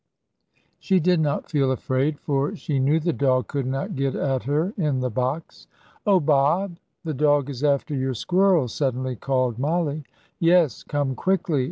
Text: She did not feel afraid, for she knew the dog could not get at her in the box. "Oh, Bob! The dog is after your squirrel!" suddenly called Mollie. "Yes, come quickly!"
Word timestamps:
She 0.79 0.99
did 0.99 1.19
not 1.19 1.47
feel 1.51 1.71
afraid, 1.71 2.17
for 2.19 2.55
she 2.55 2.79
knew 2.79 2.99
the 2.99 3.13
dog 3.13 3.45
could 3.47 3.67
not 3.67 3.93
get 3.95 4.15
at 4.15 4.45
her 4.45 4.73
in 4.75 4.99
the 4.99 5.11
box. 5.11 5.67
"Oh, 6.07 6.19
Bob! 6.19 6.79
The 7.03 7.13
dog 7.13 7.51
is 7.51 7.63
after 7.63 7.93
your 7.93 8.15
squirrel!" 8.15 8.67
suddenly 8.67 9.15
called 9.15 9.59
Mollie. 9.59 10.03
"Yes, 10.39 10.81
come 10.81 11.13
quickly!" 11.13 11.59